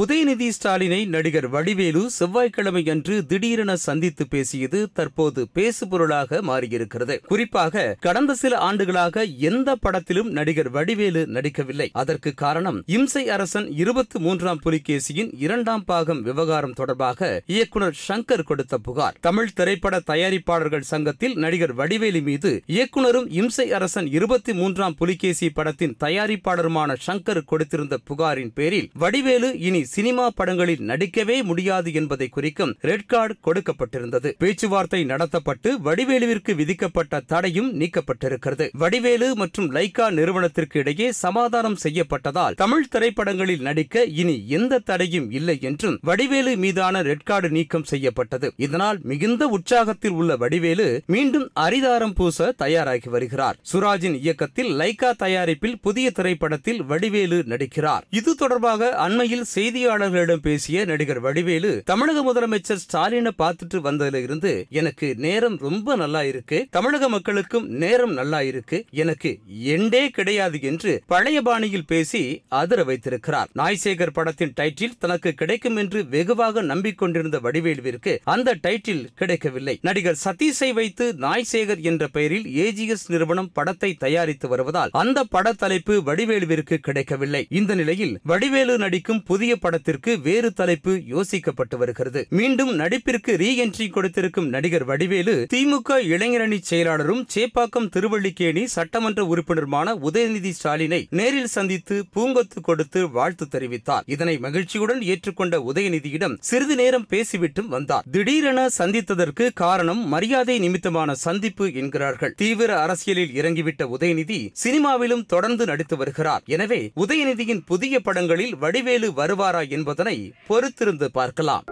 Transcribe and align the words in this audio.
உதயநிதி 0.00 0.50
ஸ்டாலினை 0.56 1.06
நடிகர் 1.06 1.48
வடிவேலு 1.48 2.10
செவ்வாய்க்கிழமை 2.10 2.88
அன்று 2.88 3.26
திடீரென 3.26 3.76
சந்தித்து 3.76 4.26
பேசியது 4.26 4.88
தற்போது 4.92 5.48
பேசுபொருளாக 5.54 6.40
மாறியிருக்கிறது. 6.42 7.20
குறிப்பாக 7.26 7.96
கடந்த 8.00 8.34
சில 8.34 8.58
ஆண்டுகளாக 8.58 9.24
எந்த 9.24 9.76
படத்திலும் 9.76 10.30
நடிகர் 10.30 10.70
வடிவேலு 10.70 11.26
நடிக்கவில்லை. 11.26 11.90
அதற்கு 11.92 12.34
காரணம் 12.34 12.82
இம்சை 12.86 13.28
அரசன் 13.28 13.70
இருபத்தி 13.72 14.18
மூன்றாம் 14.18 14.60
புலிகேசியின் 14.64 15.30
இரண்டாம் 15.38 15.84
பாகம் 15.84 16.22
விவகாரம் 16.22 16.72
தொடர்பாக 16.72 17.42
இயக்குனர் 17.46 17.96
சங்கர் 18.08 18.44
கொடுத்த 18.44 18.78
புகார். 18.78 19.16
தமிழ் 19.20 19.54
திரைப்பட 19.54 20.02
தயாரிப்பாளர்கள் 20.06 20.88
சங்கத்தில் 20.92 21.34
நடிகர் 21.34 21.74
வடிவேலு 21.74 22.22
மீது 22.22 22.62
இயக்குனரும் 22.66 23.30
இம்சை 23.30 23.72
அரசன் 23.72 24.06
இருபத்தி 24.06 24.52
மூன்றாம் 24.52 24.94
புலிகேசி 24.94 25.50
படத்தின் 25.50 25.96
தயாரிப்பாளருமான 26.00 26.96
சங்கர் 27.06 27.42
கொடுத்திருந்த 27.52 27.98
புகாரின் 28.04 28.52
பேரில் 28.54 28.90
வடிவேலு 28.98 29.58
இனி 29.58 29.82
சினிமா 29.84 30.30
படங்களில் 30.30 30.84
நடிக்கவே 30.90 31.36
முடியாது 31.42 31.92
என்பதை 31.92 32.28
குறிக்கும் 32.28 32.74
ரெட் 32.80 33.06
கார்டு 33.06 33.34
கொடுக்கப்பட்டிருந்தது. 33.46 34.30
பேச்சுவார்த்தை 34.38 35.00
நடத்தப்பட்டு 35.04 35.70
வடிவேலுவிற்கு 35.84 36.54
விதிக்கப்பட்ட 36.54 37.20
தடையும் 37.20 37.70
நீக்கப்பட்டிருக்கிறது. 37.80 38.68
வடிவேலு 38.72 39.28
மற்றும் 39.34 39.68
லைகா 39.74 40.06
நிறுவனத்திற்கு 40.10 40.78
இடையே 40.78 41.08
சமாதானம் 41.12 41.78
செய்யப்பட்டதால் 41.82 42.54
தமிழ் 42.54 42.88
திரைப்படங்களில் 42.88 43.64
நடிக்க 43.68 44.04
இனி 44.20 44.36
எந்த 44.48 44.78
தடையும் 44.78 45.30
இல்லை 45.30 45.56
என்றும் 45.60 45.98
வடிவேலு 46.02 46.52
மீதான 46.56 47.02
ரெட் 47.02 47.26
கார்டு 47.30 47.50
நீக்கம் 47.50 47.88
செய்யப்பட்டது. 47.92 48.52
இதனால் 48.56 48.98
மிகுந்த 49.02 49.42
உற்சாகத்தில் 49.56 50.16
உள்ள 50.20 50.36
வடிவேலு 50.36 51.02
மீண்டும் 51.06 51.46
அரிதாரம் 51.60 52.14
பூச 52.14 52.52
தயாராகி 52.56 53.08
வருகிறார். 53.08 53.58
சுராஜின் 53.72 54.18
இயக்கத்தில் 54.20 54.70
லைகா 54.80 55.10
தயாரிப்பில் 55.16 55.78
புதிய 55.80 56.10
திரைப்படத்தில் 56.10 56.82
வடிவேலு 56.82 57.38
நடிக்கிறார். 57.46 58.04
இது 58.10 58.34
தொடர்பாக 58.34 58.90
அண்மையில் 59.06 59.46
செய்தி 59.54 59.73
செய்தியாளர்களிடம் 59.74 60.42
பேசிய 60.42 60.84
நடிகர் 60.84 61.20
வடிவேலு 61.20 61.82
தமிழக 61.84 62.18
முதலமைச்சர் 62.26 62.80
ஸ்டாலினை 62.82 63.30
பார்த்துட்டு 63.38 63.78
வந்ததுல 63.86 64.18
இருந்து 64.22 64.66
எனக்கு 64.70 65.14
நேரம் 65.18 65.56
ரொம்ப 65.58 65.96
நல்லா 65.96 66.22
இருக்கு. 66.22 66.66
தமிழக 66.70 67.08
மக்களுக்கும் 67.08 67.66
நேரம் 67.82 68.12
நல்லா 68.12 68.40
இருக்கு. 68.42 68.78
எனக்கு 68.90 69.30
எண்டே 69.74 70.02
கிடையாது 70.08 70.58
என்று 70.62 71.02
பழைய 71.06 71.42
பாணியில் 71.42 71.86
பேசி 71.86 72.42
அதிர 72.48 72.84
வைத்திருக்கிறார். 72.84 73.48
நாய்சேகர் 73.54 74.12
படத்தின் 74.12 74.52
டைட்டில் 74.60 74.94
தனக்கு 74.98 75.32
கிடைக்கும் 75.32 75.76
என்று 75.76 76.02
வெகுவாக 76.08 76.62
நம்பிக்கொண்டிருந்த 76.62 77.40
வடிவேலுவிற்கு 77.40 78.14
அந்த 78.24 78.56
டைட்டில் 78.68 79.04
கிடைக்கவில்லை. 79.14 79.78
நடிகர் 79.82 80.20
சதீஷை 80.24 80.70
வைத்து 80.72 81.12
நாய்சேகர் 81.26 81.80
என்ற 81.80 82.08
பெயரில் 82.08 82.46
ஏஜிஎஸ் 82.66 83.06
நிறுவனம் 83.08 83.50
படத்தை 83.52 83.92
தயாரித்து 83.94 84.48
வருவதால் 84.48 84.90
அந்த 84.92 85.24
பட 85.24 85.52
தலைப்பு 85.52 86.02
வடிவேலுவிற்கு 86.06 86.76
கிடைக்கவில்லை. 86.76 87.46
இந்த 87.50 87.74
நிலையில் 87.74 88.16
வடிவேலு 88.22 88.78
நடிக்கும் 88.78 89.22
புதிய 89.22 89.52
படத்திற்கு 89.56 90.20
வேறு 90.20 90.52
தலைப்பு 90.52 90.92
யோசிக்கப்பட்டு 90.92 91.76
வருகிறது. 91.76 92.26
மீண்டும் 92.30 92.78
நடிப்பிற்கு 92.78 93.32
ரீ 93.42 93.50
என்ட்ரி 93.64 93.90
கொடுத்திருக்கும் 93.90 94.48
நடிகர் 94.48 94.84
வடிவேலு 94.84 95.46
திமுக 95.54 95.98
இளைஞரணி 96.14 96.58
செயலாளரும் 96.70 97.22
சேப்பாக்கம் 97.34 97.88
திருவள்ளிக்கேணி 97.94 98.64
சட்டமன்ற 98.64 99.22
உறுப்பினருமான 99.24 99.94
உதயநிதி 100.10 100.52
ஸ்டாலினை 100.58 101.06
நேரில் 101.10 101.46
சந்தித்து 101.46 102.04
பூங்கொத்து 102.14 102.60
கொடுத்து 102.62 103.10
வாழ்த்து 103.10 103.46
தெரிவித்தார். 103.46 104.02
இதனை 104.06 104.38
மகிழ்ச்சியுடன் 104.38 105.00
ஏற்றுக்கொண்ட 105.00 105.72
உதயநிதியிடம் 105.72 106.36
சிறிது 106.40 106.76
நேரம் 106.76 107.06
பேசிவிட்டும் 107.08 107.66
வந்தார். 107.66 108.04
திடீரென 108.10 108.68
சந்தித்ததற்கு 108.78 109.50
காரணம் 109.54 110.08
மரியாதை 110.08 110.58
நிமித்தமான 110.58 111.14
சந்திப்பு 111.14 111.72
என்கிறார்கள். 111.72 112.34
தீவிர 112.34 112.80
அரசியலில் 112.80 113.34
இறங்கிவிட்ட 113.34 113.82
உதயநிதி 113.96 114.50
சினிமாவிலும் 114.64 115.26
தொடர்ந்து 115.26 115.66
நடித்து 115.66 115.96
வருகிறார். 115.96 116.42
எனவே 116.46 116.90
உதயநிதியின் 116.96 117.62
புதிய 117.66 118.00
படங்களில் 118.00 118.56
வடிவேலு 118.56 119.12
வருவார் 119.12 119.43
என்பதனை 119.52 120.32
பொறுத்திருந்து 120.48 121.04
பார்க்கலாம். 121.04 121.64